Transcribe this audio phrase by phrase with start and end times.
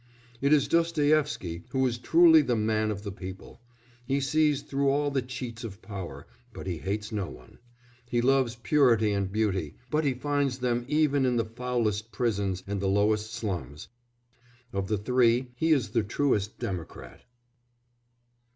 [0.41, 3.61] It is Dostoïevsky who is truly the man of the people;
[4.03, 7.59] he sees through all the cheats of power, but he hates no one;
[8.09, 12.81] he loves purity and beauty, but he finds them even in the foulest prisons and
[12.81, 13.89] the lowest slums;
[14.73, 17.21] of the three he is the truest democrat.